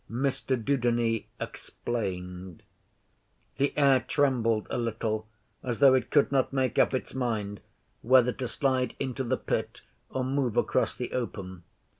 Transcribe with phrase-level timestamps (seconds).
[0.09, 2.63] Mr Dudeney explained.
[3.57, 5.27] The air trembled a little
[5.61, 7.61] as though it could not make up its mind
[8.01, 11.61] whether to slide into the Pit or move across the open.